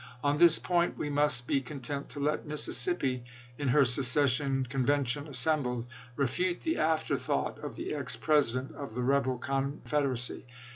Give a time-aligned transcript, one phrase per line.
[0.23, 3.23] On this point we must be content to let Mississippi,
[3.59, 5.85] in her secession convention assembled,
[6.15, 10.45] refute the afterthought of the ex President of the rebel Con federacy.